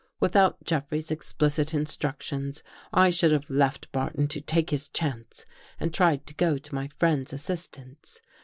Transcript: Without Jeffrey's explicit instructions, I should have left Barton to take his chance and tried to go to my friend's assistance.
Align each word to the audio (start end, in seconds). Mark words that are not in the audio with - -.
Without 0.19 0.63
Jeffrey's 0.63 1.11
explicit 1.11 1.75
instructions, 1.75 2.63
I 2.91 3.11
should 3.11 3.31
have 3.31 3.51
left 3.51 3.91
Barton 3.91 4.27
to 4.29 4.41
take 4.41 4.71
his 4.71 4.89
chance 4.89 5.45
and 5.79 5.93
tried 5.93 6.25
to 6.25 6.33
go 6.33 6.57
to 6.57 6.73
my 6.73 6.87
friend's 6.87 7.33
assistance. 7.33 8.19